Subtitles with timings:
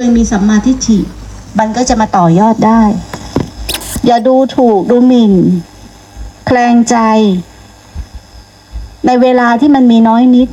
[0.00, 0.98] เคยมีสัมมาทิฏฐิ
[1.58, 2.82] มันก็จะมาต่อยอดได้
[4.06, 5.34] อย่าดูถูกดูหมิ่น
[6.46, 6.96] แคลงใจ
[9.06, 10.48] ในเวลาที่มันมีน้อยนิด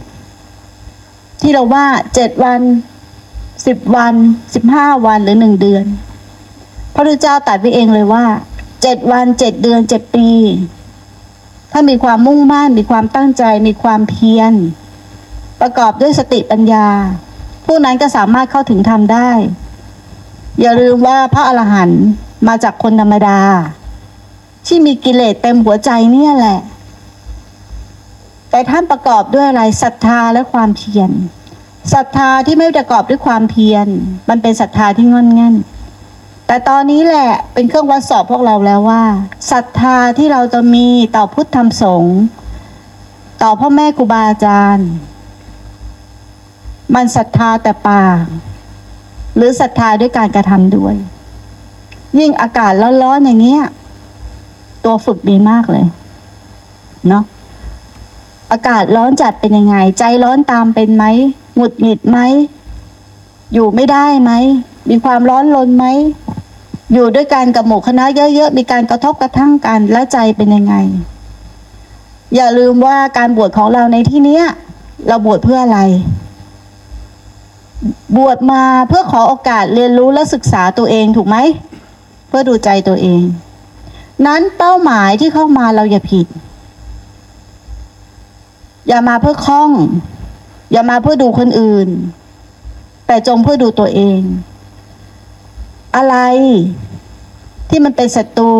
[1.41, 2.61] ที่เราว่าเจ็ดวัน
[3.65, 4.15] สิบวัน
[4.53, 5.85] สิบห้าวันหรือหนึ่งเดือน
[6.93, 8.25] พระพุทธเจ้าตรัดไว้เองเลยว่า
[8.81, 10.29] เจ็ดวันเจ็ดเดือนเจ็ดปี
[11.71, 14.53] ถ้ามีความมุ่งมั่นมีความตั้งใจมีความเพียร
[15.61, 16.87] ประกอบด้วยสติปัญญา
[17.65, 19.31] ผู้นั้นก็สามารถเข้าถึงธรรมได้
[20.61, 22.03] อย่าลืมว่าพระอรหันต์
[22.47, 23.39] มาจากคนธรรมดา
[24.67, 26.59] ที่มีกิเลสเต็มหัวใจเนี่ยแหละ
[28.49, 31.11] แต่ท่านประกอบด้วยอะไรศรัทธาและความเพียร
[31.93, 33.87] ศรัทธาที่ไม่ประกอบด้วยความเพียร
[34.29, 35.55] มันเป็นศรัทธาที่งอนงัน
[36.47, 39.03] แต่ตอนนี้แหละเป็นเครื่องวัดสอบพวกเราแล้วว่า
[39.51, 42.17] ศรัทธาที่เราจะมีต่อพุทธธรรมสงฆ์
[43.41, 44.89] ต่อพ่อแม่ครูบาอาจารย์
[46.93, 48.23] มันศรัทธาแต่ปาก
[49.35, 50.95] หรือศรัทธาด้วยการกระทำด้วย
[52.19, 53.63] ยิ่งอากาศร้อนๆอย่างเงี้ย
[54.83, 55.85] ตัวฝึกดีมากเลย
[57.07, 57.23] เนาะ
[58.51, 61.05] อากาศร้อนจัดเป็นยังไง ใจร้อนตามเป็นไหม
[61.55, 62.19] หงุดหงิดไหม
[63.53, 64.31] อยู่ไม่ได้ไหม
[64.89, 65.85] มีความร้อนรนไหม
[66.93, 70.75] อยู่ด้วยกันกับหมู่คณะเยอะๆมีการกระทบกระทั่งกันแล้วใจเป็นยังไง
[72.35, 74.43] อย่าลืมว่าการบวชของเราในที่เนี้ย
[75.07, 75.79] เราบวชเพื่ออะไร
[78.15, 81.37] บวชมาเพื่อขอโอกาสเรียนรู้และศึกษาตัวเองถูกไหม
[82.27, 83.23] เพื่อดูใจตัวเอง
[84.25, 86.27] นั้นเป้าหมายที่เข้ามาเราอย่าผิด
[88.87, 89.71] อย่ามาเพื่อคล้อง
[90.71, 91.87] อย่ามาเพื่อดูคนอื่น
[93.07, 94.19] แต่จงเพื่อดูตัวเอง
[95.95, 96.15] อะไร
[97.69, 98.53] ที่มันเป็นศัตรู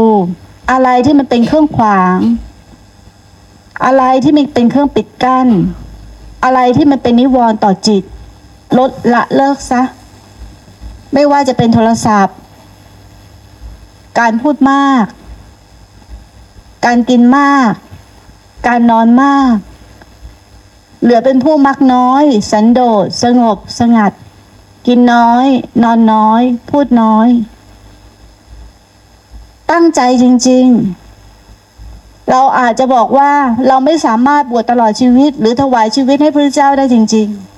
[0.72, 2.18] อะไรที่มันเป็นเครื่องขวาง
[3.86, 5.48] อะไรที่มันเป็นเครื่องปิดกั้น
[6.44, 8.04] อะไรที่มันเป็นนิวรณ์ต่อจิต
[8.78, 9.82] ลดละเลิกซะ
[11.14, 12.36] ไม่ว่าจะเป็นโทรศัพท์
[14.20, 15.06] การพูดมาก
[16.86, 17.72] การกินมาก
[18.68, 19.56] การนอนมาก
[21.02, 24.12] เหลือเป็นผู้มักน้อย สันโดษ สงบ สงัด
[24.88, 25.46] กินน้อย
[25.84, 27.28] นอนน้อย พูดน้อย
[29.72, 30.68] ตั้งใจจริง
[31.50, 33.32] ๆเราอาจจะบอกว่า
[33.68, 37.55] เราไม่สามารถบวชตลอดชีวิต หรือถวายชีวิตให้พระเจ้าได้จริง ๆ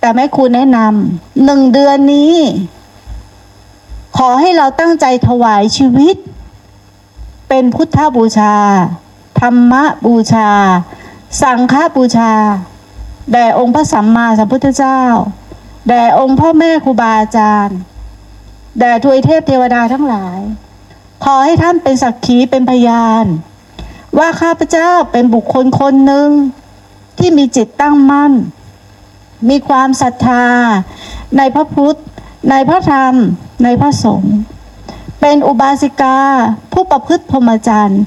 [0.00, 2.36] แต่แม่ครูแนะนำหนึ่งเดือนนี้
[4.16, 6.16] ขอให้เราตั้งใจถวายชีวิต
[7.48, 8.54] เป็นพุทธบูชา
[9.40, 9.74] ธรรม
[10.06, 10.50] บูชา
[11.42, 12.32] สังฆบูชา
[13.32, 15.02] แด่องค์พระสัมมาสัมพุทธเจ้า
[15.88, 17.78] แด่องค์พ่อแม่ครูบาอาจารย์
[18.78, 20.40] แด่ทวยเทพเทวดาทั้งหลาย
[21.24, 23.24] ขอให้ท่านเป็นสักขีเป็นพยาน
[24.18, 26.28] ว่าข้าพเจ้าเป็นบุคคลคนหนึ่ง
[27.18, 28.32] ที่มีจิตตั้งมั่น
[29.48, 30.46] มีความศรัทธา
[31.36, 31.98] ในพระพุทธ
[32.50, 33.14] ในพระธรรม
[33.64, 34.36] ในพระสงฆ์
[35.20, 36.18] เป็นอุบาสิกา
[36.72, 38.02] ผู้ประพฤติพรหมจรรย์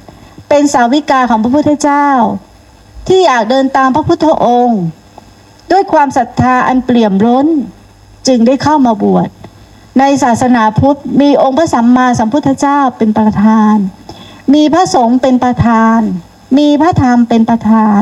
[0.50, 2.08] เป็นสาวิกาของพระพุทธเจ้า
[3.08, 4.82] ที่อยากเดินตามพระพุทธองค์
[5.72, 7.48] ด้วยความศรัทธาอันเปี่ยมล้น
[8.28, 9.30] จึงได้เข้ามาบวช
[10.00, 13.76] ในศาสนาพุทธมีองค์พระสัมมาสัมพุทธเจ้าเป็นประธาน
[14.54, 16.00] มีพระสงฆ์เป็นประธาน
[16.58, 18.02] มีพระธรรมเป็นประธาน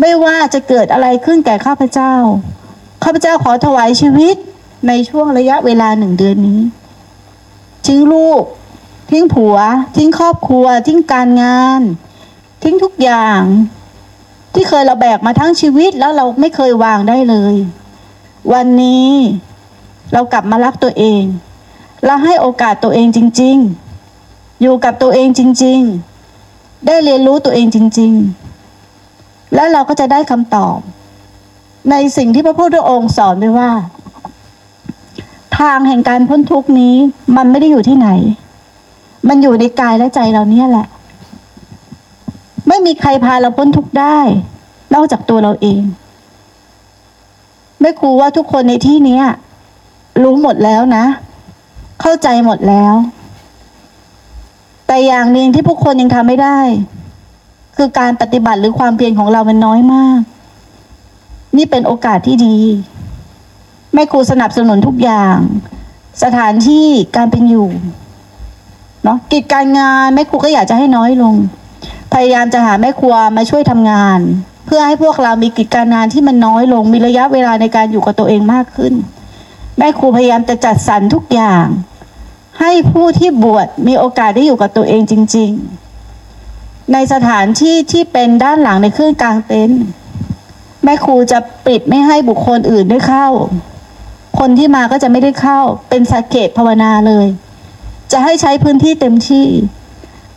[0.00, 2.14] ไม่ว่าจะเกิดอะไรขึ้นแก่ข้าพเจ้า
[3.02, 4.36] ข้าพเจ้าขอถวายชีวิต
[4.88, 6.60] ในช่วงระยะเวลาหนึ่งเดือนนี้
[7.86, 8.42] ทิ้งลูก
[9.10, 9.56] ทิ้งผัว
[9.96, 11.80] ทิ้งครอบครัว ทิ้งการงาน
[12.62, 13.42] ทิ้งทุกอย่าง
[14.54, 17.54] ที่เคยเราแบกมาทั้งชีวิตแล้วเราไม่เคยวางได้เลย
[18.52, 19.12] วันนี้
[20.12, 21.22] เรากลับมารักตัวเอง
[22.04, 23.56] และให้โอกาสตัวเองจริง
[24.08, 25.80] ๆ อยู่กับตัวเองจริง
[26.34, 28.47] ๆ ได้เรียนรู้ตัวเองจริง ๆ
[29.54, 30.78] แล้วเราก็จะได้คำตอบ
[31.90, 33.70] ในสิ่งที่พระพุทธองค์สอนไว้ว่า
[35.58, 36.94] ทางแห่งการพ้นทุกนี้
[37.36, 38.08] มันไม่ได้อยู่ที่ไหน
[39.28, 40.86] มันอยู่ในกายและใจเราเนี่ยแหละ
[42.68, 44.18] ไม่มีใครพาเราพ้นทุกได้
[44.94, 45.82] นอกจากตัวเราเอง
[47.80, 49.20] ไม่ครูว่าทุกคนในที่นี้
[50.22, 51.04] รู้หมดแล้วนะ
[52.00, 52.94] เข้าใจหมดแล้ว
[54.86, 56.58] แต่อย่างหนึ่งที่ผู้คนยังทำไม่ได้
[57.78, 60.20] คือการปฏิบัติหรือความเพียรของเรามันน้อยมาก
[61.56, 62.58] นี่เป็นโอกาสที่ดี
[63.94, 65.36] แม่ครูสนับสนุนทุกอย่าง
[66.22, 66.86] สถานที่
[67.16, 67.68] การเป็นอยู่
[69.04, 71.34] เนาะกิจการงานแม่ครูก็อยากจะให้น้อยลง
[72.12, 74.18] พยายามจะหาแม่ครัวมาช่วยทำงาน
[74.66, 78.94] เพื่อให้พวกเรามีกิจการงานที่มันน้อยลง มีระยะเวลาในการอยู่กับตัวเองมากขึ้น
[79.78, 81.66] แม่ครูพยายามจะจัดสรรทุกอย่าง
[82.60, 85.87] ให้ผู้ที่บวชมีโอกาสได้อยู่กับตัวเองจริง ๆ
[86.92, 89.82] ในสถานที่ที่เป็นด้านหลังในเครื่องกลางเต็นท์
[90.84, 93.28] แม่ครูจะปิดไม่ให้บุคคลอื่นได้เข้า
[94.38, 97.26] คนที่มาก็จะไม่ได้เข้า เป็นสักเกตภาวนาเลย
[98.12, 99.46] จะให้ใช้พื้นที่เต็มที่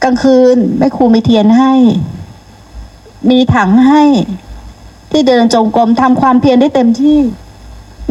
[0.03, 1.73] กลางคืนแม่ครูมีเทียนให้
[3.29, 4.03] มีถังให้
[5.11, 7.19] ที่เดินจงกรมทำความเพียรได้เต็มที่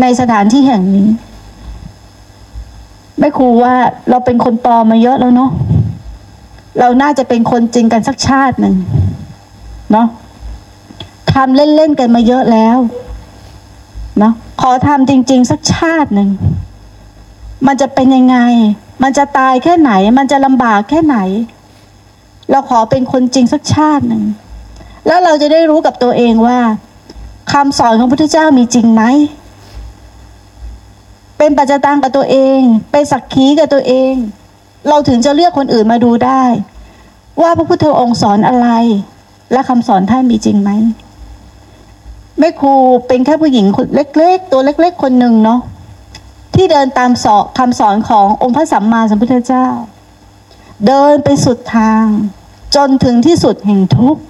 [0.01, 1.09] ในสถานที่แห่งนี้
[3.19, 3.75] แม่ครูว่า
[4.11, 5.51] เราเป็นคนปลอมมาเยอะแล้วเนาะ
[6.79, 8.77] เราน่าจะเป็นคนจริงกันสักชาติหนึ่ง
[9.93, 10.07] เนาะ
[11.33, 12.79] ทำเล่นๆกันมาเยอะแล้ว
[14.19, 16.29] เนาะขอทำจริง ๆ สักชาติหนึ่ง
[17.67, 18.39] มันจะเป็นยังไง
[19.03, 21.19] มันจะตายแค่ไหน มันจะลำบากแค่ไหน
[22.51, 24.23] เราขอเป็นคนจริงสักชาติหนึ่ง
[25.07, 26.61] แล้วเราจะได้รู้กับตัวเองว่า
[27.53, 29.03] คำสอนของพระพุทธเจ้ามีจริงไหม
[31.39, 34.15] เป็นปัจจตังกับตัวเอง เป็นสักขีกับตัวเอง
[34.89, 36.43] เราถึงจะเรียกคนอื่นมาดูได้
[37.41, 38.69] ว่าพระพุทธองค์สอนอะไร
[39.53, 40.71] และคำสอนท่านมีจริงไหม
[42.39, 42.75] แม่ครู
[43.07, 45.61] เป็นแค่ผู้หญิงคนเล็ก ๆ ตัวเล็ก ๆ คนหนึ่งเนาะ
[46.55, 49.67] ที่เดินตามสอคำสอนขององค์พระสัมมาสัมพุทธเจ้า
[50.87, 52.05] เดินไปสุดทาง
[52.77, 54.23] จนถึงที่สุดแห่งทุกข์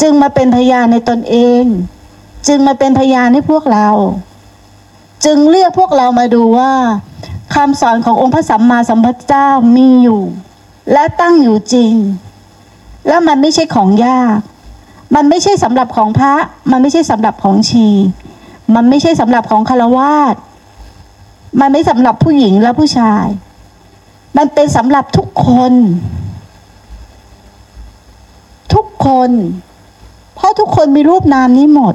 [0.00, 1.64] จึงมาเป็นพยานในตนเอง
[2.46, 3.88] จึงมาเป็นพยานให้พวกเรา
[5.24, 6.72] จึงเรียกพวกเรามาดูว่า
[7.54, 10.22] คำสอนขององค์พระสัมมาสัมพุทธเจ้ามีอยู่
[10.92, 11.94] และตั้งอยู่จริง
[13.08, 14.38] และมันไม่ใช่ของยาก
[15.14, 16.34] มันไม่ใช่สำหรับของพระ
[16.70, 17.88] มันไม่ใช่สำหรับของชี
[18.74, 20.36] มันไม่ใช่สำหรับของคารวาส
[21.60, 23.26] มันไม่สำหรับผู้หญิงและผู้ชาย
[24.36, 25.72] มันเป็นสำหรับทุกคน
[28.74, 29.30] ทุกคน
[30.34, 31.94] เพราะทุกคนมีรูปนามนี้หมด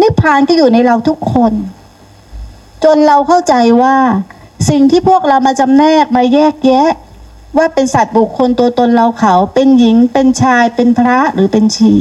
[0.00, 1.52] นิพพานก็อยู่ในเราทุกคน
[2.84, 3.96] จนเราเข้าใจว่า
[4.68, 6.90] สิ่งที่พวกเรามาจำแนกมาแยกแยะ
[7.56, 11.92] ว่าเป็นสัตว์บุคคลตัวตนเราเขา เป็นหญิงเป็นชายเป็นพระหรือเป็นชี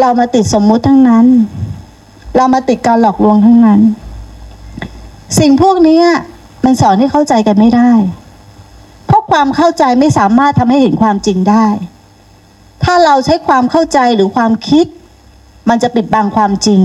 [0.00, 1.26] เรามาติดสมมุติทั้งนั้น
[2.36, 3.80] เรามาติดการหลอกลวงทั้งนั้น
[5.38, 6.02] สิ่งพวกนี้
[6.64, 7.92] มันสอนให้เข้าใจกันไม่ได้
[9.06, 11.66] เพราะความเข้าใจไม่สามารถทำให้เห็นความจริงได้
[12.84, 14.86] ถ้าเราใช้ความเข้าใจหรือความคิด
[15.68, 16.82] มันจะปิดบังความจริง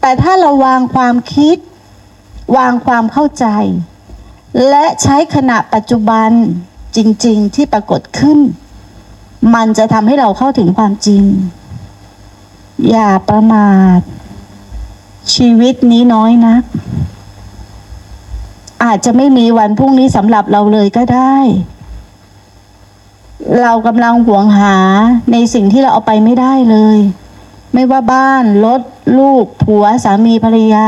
[0.00, 1.56] แต่ถ้าเราวางความคิด
[2.56, 3.46] วางความเข้าใจ
[4.68, 6.30] และใช้ขณะปัจจุบัน
[6.96, 8.38] จริง ๆ ที่ปรากฏขึ้น
[9.54, 11.24] มันจะทำให้เราเข้าถึงความจริง
[12.90, 14.00] อย่าประมาท
[15.34, 16.62] ชีวิตนี้น้อยนัก
[18.84, 21.36] อาจจะไม่มีวันพรุ่งนี้สำหรับเราเลยก็ได้
[23.60, 24.76] เรากำลังหวงหา
[25.32, 26.98] ในสิ่งที่เราเอาไปไม่ได้เลย
[27.72, 28.80] ไม่ว่าบ้านรถ
[29.18, 30.86] ลูกผัวสามีภรรยา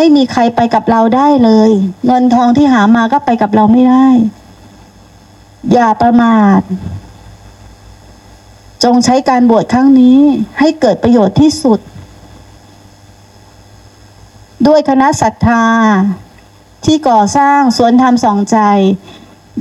[0.00, 1.70] ไม่มีใครไปกับเราได้เลย
[2.06, 4.06] เงินทองที่หามาก็ไปกับเราไม่ได้
[5.72, 6.60] อย่าประมาท
[8.84, 10.18] จงใช้การบวชครั้งนี้
[10.58, 11.80] ให้เกิดประโยชน์ที่สุด
[14.66, 15.64] ด้วยคณะศรัทธา
[16.84, 18.58] ที่ก่อสร้างสวนธรรมสองใจ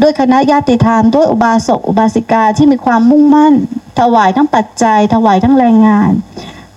[0.02, 3.54] ด้วยคณะญาติธรรมด้วยอุบาสกอุบาสิกาที่มีความมุ่งมั่น
[4.00, 6.12] ถวายทั้งปัจจัย ถวายทั้งแรงงาน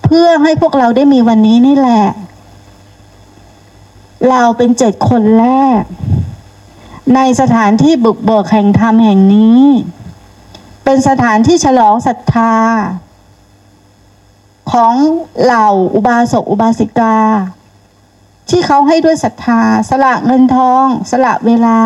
[0.03, 2.05] เพื่อให้พวกเราได้มีวันนี้นี่แหละ
[4.29, 5.47] เราเป็นเจ็ดคนแร
[5.79, 5.81] ก
[7.15, 9.61] ในสถานที่บุกเบิกแห่งธรรมแห่งนี้
[10.83, 12.53] เป็นสถานที่ฉลองศรัทธา
[14.71, 14.93] ของ
[15.43, 17.17] เหล่าอุบาสกอุบาสิกา
[18.49, 21.77] ที่เขาให้ด้วยศรัทธา สละเงินทอง สละเวลา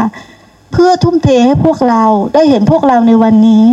[0.72, 3.70] เพื่อทุ่มเทให้พวกเราได้เห็นพวกเราในวันนี้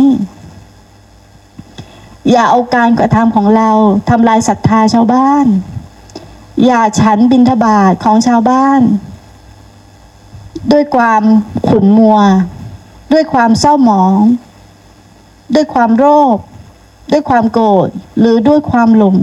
[2.31, 3.69] อย่าเอาการกระทำของเรา
[4.09, 5.45] ทำลายศรัทธาชาวบ้าน
[6.65, 8.81] อย่าฉันบินทบาทของชาวบ้าน
[10.71, 11.23] ด้วยความ
[11.69, 12.19] ขุ่นมัว
[13.13, 14.13] ด้วยความเศร้าหมอง
[15.55, 16.05] ด้วยความโร
[16.35, 16.37] ค
[17.11, 17.87] ด้วยความโกรธ
[18.19, 19.17] หรือด้วยความหลง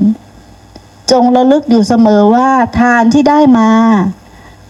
[1.10, 3.70] จงระลึกอยู่เสมอว่าทานที่ได้มา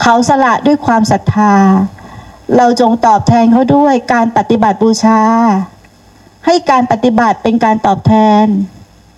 [0.03, 1.55] เขาสละด้วยความศรัทธา
[2.57, 5.21] เราจงตอบแทนเขาด้วยการปฏิบัติบูชา
[6.47, 8.13] ให้การปฏิบัติเป็นการตอบแท
[8.43, 8.45] น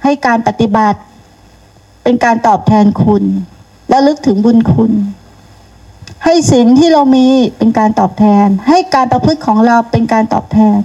[0.04, 0.98] ให้การปฏิบัติ
[2.02, 3.24] เป็นการตอบแทนคุณ
[3.88, 4.92] และลึกถึงบุญคุณ
[6.24, 7.26] ให้ศีลที่เรามี
[7.58, 10.80] เป็นการตอบแทน ให้การประพฤติของเราเป็นการตอบแทน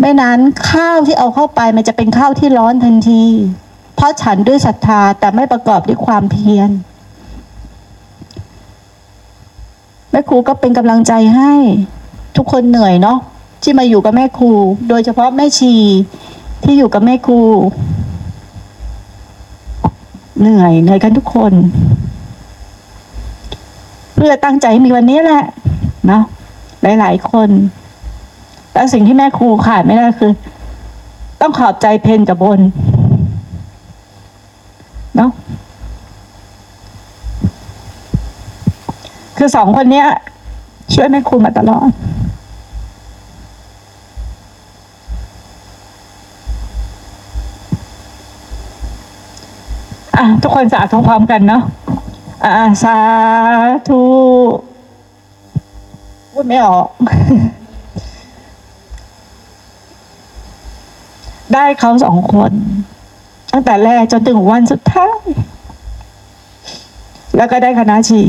[0.00, 0.38] ไม่นั้น
[0.70, 3.24] ข้าวที่เอาเข้าไปมันจะเป็นข้าวที่ร้อนทันที
[3.94, 6.70] เพราะฉันด้วยศรัทธาแต่ไม่ประกอบด้วยความเพียร
[10.10, 11.52] แม่ครูก็เป็นกำลังใจให้
[12.36, 13.18] ทุกคนเหนื่อยเนาะ
[13.62, 14.50] ที่มาอยู่กับแม่ครู
[14.88, 15.74] โดยเฉพาะแม่ชี
[16.64, 17.40] ที่อยู่กับแม่ครู
[20.40, 21.52] เหนื่อยเหนื่อยกันทุกคน
[24.14, 25.44] เพื่อตั้งใจมีวันนี้แหละ
[26.06, 26.22] เนาะ
[26.82, 27.48] หลายหลายคน
[28.72, 30.32] แต่สิ่งที่แม่ครูขาดไม่ได้คือ
[31.40, 32.60] ต้องขอบใจเพนกับบน
[35.16, 35.30] เนาะ
[39.36, 40.06] คือสองคนเนี้ย
[40.94, 41.90] ช่วยแม่ครูมาตลอด
[50.20, 51.62] อะทุกคนสาธุพร้อมกันเนาะ
[52.44, 52.98] อ่าสา
[53.88, 54.02] ธุ
[56.32, 56.86] พูดไม่ออก
[61.52, 62.52] ได้เขาสองคน
[63.52, 65.20] ตั้งแต่แรกจนถึงวันสุดท้าย
[67.36, 68.22] แล้วก็ได้คณะชี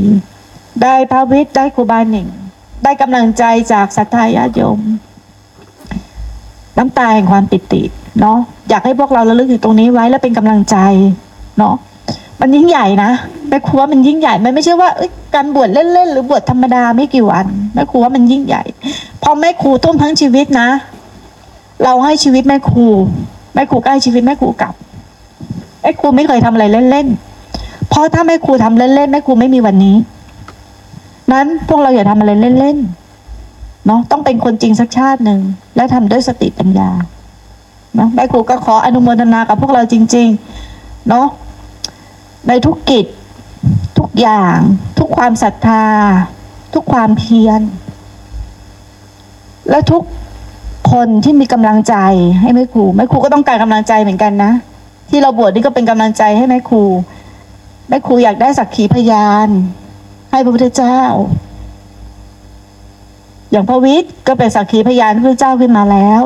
[0.84, 2.28] ได้พระวิทย์ได้ครูบาหนิง
[2.84, 3.44] ได้กำลังใจ
[3.74, 4.80] จากศรัทธาญาติโยม
[6.78, 7.84] น้ำตาแห่งความปิติ
[8.20, 8.38] เนาะ
[8.70, 10.78] อยากให้พวกเราระลึกถึงตรงนี้ไว้แล้วเป็นกำลังใจ
[11.62, 11.76] เนาะ
[12.42, 13.12] มันยิ่งใหญ่นะ
[13.50, 14.90] แม่ครูว่ามันยิ่งใหญ่ มันไม่ใช่ว่า
[15.36, 18.64] การบวชเล่นๆหรือบวชธรรมดาไม่กี่วันแม่ครูว่ามันยิ่งใหญ่
[19.24, 20.70] พอแม่ครูต้มทั้งชีวิตนะ
[21.84, 22.86] เราให้ชีวิตแม่ครู
[23.54, 24.74] แม่ครูก็ให้ชีวิตแม่ครูกลับ
[25.82, 29.96] แม่ครูไม่เคยทำอะไรเล่นๆเพราะถ้าแม่ครูทำเล่นๆแม่ครูไม่มีวันนี้
[31.32, 35.40] นั้นพวกเราอย่าทำอะไรเล่นๆเนาะต้องเป็นคนจริงสักชาติหนึ่ง
[35.76, 36.90] และทำด้วยสติปัญญา
[37.96, 40.28] เนาะแม่ครูก็ขออนุโมทนากับพวกเราจริง
[40.68, 41.28] ๆ เนาะ
[42.48, 43.06] ในทุกกิจ
[44.00, 44.58] ทุกอย่าง
[45.00, 45.86] ทุกความศรัทธา
[46.74, 47.62] ทุกความเพียร
[49.70, 50.04] และทุก
[50.92, 51.96] คนที่มีกำลังใจ
[52.42, 54.52] ให้แม่ครูแม่ครูก็ต้องการกำลังใจเหมือนกันนะ
[55.10, 56.84] ที่เราบวชนี่ก็เป็นกำลังใจให้แม่ครู
[57.90, 59.48] แม่ครูอยากได้สักขีพยาน
[60.32, 61.02] ให้พระพุทธเจ้า
[63.52, 66.24] อย่างพระวิทย์ก็เป็นสักขีพยานพระเจ้าขึ้นมาแล้ว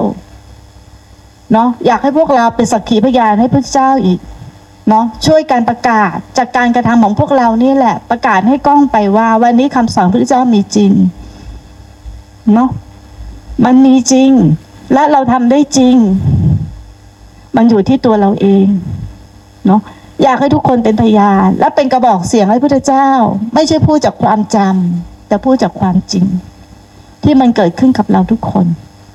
[1.51, 4.19] เนาะอยากให้พวกเราเป็นสักขีพยานให้พระเจ้าอีก
[4.89, 10.92] เนาะช่วยการประกาศจากการกระทำของพวกเรานี่แหละ ประกาศให้กล้องไปว่า วันนี้คำสอนพระเจ้ามีจริง
[12.54, 12.70] เนาะ
[13.65, 14.32] มันมีจริง
[14.94, 15.96] และเราทำได้จริง
[17.56, 18.68] มันอยู่ที่ตัวเราเอง
[19.65, 19.82] เนาะ
[20.24, 23.10] อยากให้ทุกคนเป็นพยาน และเป็นกระบอกเสียงให้พระเจ้า
[23.54, 26.25] ไม่ใช่พูดจากความจำแต่พูดจากความจริง
[27.24, 28.65] ที่มันเกิดขึ้นกับเราทุกคน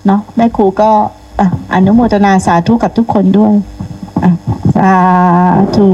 [0.07, 0.91] เนาะแม่ครูก็
[1.39, 1.43] อ
[1.75, 3.53] อนุโมทนาสาธุกับทุกคนด้วย
[4.23, 4.31] อะ
[4.77, 4.93] สา
[5.77, 5.89] ธุ